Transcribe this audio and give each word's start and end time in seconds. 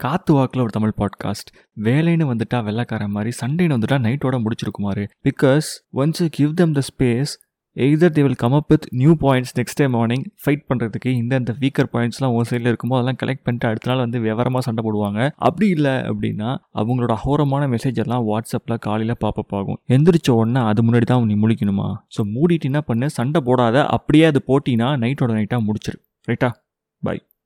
காத்து 0.00 0.32
வாக்கில் 0.34 0.62
ஒரு 0.62 0.70
தமிழ் 0.70 0.98
பாட்காஸ்ட் 1.00 1.50
வேலைன்னு 1.82 2.26
வந்துட்டா 2.30 2.58
வெள்ளக்கார 2.66 3.06
மாதிரி 3.06 3.30
சண்டேன்னு 3.40 3.76
வந்துட்டா 3.76 3.98
நைட்டோட 4.06 4.36
முடிச்சிருக்குமாரு 4.44 5.04
because 5.28 5.68
once 5.94 6.20
you 6.22 6.28
give 6.28 6.52
them 6.54 6.72
the 6.72 6.80
space 6.80 7.32
either 7.76 8.14
they 8.14 8.22
will 8.22 8.34
come 8.34 8.52
up 8.52 8.68
with 8.68 8.86
new 8.90 9.12
points 9.20 9.52
next 9.56 9.80
day 9.80 9.86
morning 9.86 10.24
fight 10.42 10.64
பண்ணுறதுக்கு 10.68 11.06
இந்த 11.06 11.36
இந்த 11.36 11.52
வீக்கர் 11.60 11.90
பாயிண்ட்ஸ்லாம் 11.92 12.32
ஒரு 12.32 12.46
சைடில் 12.50 12.70
இருக்குமோ 12.70 12.96
அதெல்லாம் 12.96 13.18
கலெக்ட் 13.22 13.44
பண்ணிட்டு 13.44 13.68
அடுத்த 13.68 13.90
நாள் 13.90 13.98
வந்து 13.98 14.20
விவரமாக 14.20 14.60
சண்டை 14.60 14.84
போடுவாங்க. 14.86 15.30
அப்படி 15.36 15.68
இல்லை 15.68 15.90
அப்படின்னா 15.90 16.50
அவங்களோட 16.74 17.14
அகோரமான 17.16 17.68
மெசேஜ் 17.68 18.00
எல்லாம் 18.04 18.26
வாட்ஸ்அப்பில் 18.28 18.78
காலையில் 18.78 19.16
பாப்பப் 19.24 19.54
ஆகும். 19.54 19.80
எந்திரிச்ச 19.88 20.30
உடனே 20.30 20.60
அது 20.60 20.82
முன்னாடி 20.82 21.02
தான் 21.02 21.24
நீ 21.24 21.34
முழிக்கணுமா? 21.34 21.94
ஸோ 22.16 22.22
மூடிட்டு 22.34 22.60
என்ன 22.60 22.80
பண்ணு? 22.80 23.10
சண்டை 23.10 23.42
போடாத. 23.44 23.86
அப்படியே 23.86 24.24
அது 24.24 24.42
போட்டினா 24.46 24.90
நைட்டோட 25.04 25.32
நைட்டாக 25.38 25.62
முடிச்சிரு. 25.68 26.00
ரைட்டா 26.28 26.50
பை 27.02 27.18